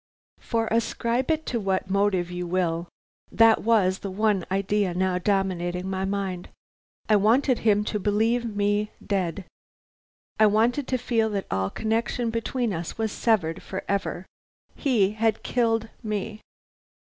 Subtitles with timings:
[0.39, 2.87] "For ascribe it to what motive you will,
[3.31, 6.49] that was the one idea now dominating my mind.
[7.07, 9.45] I wanted him to believe me dead.
[10.39, 14.25] I wanted to feel that all connection between us was severed forever.
[14.75, 16.41] He had killed me.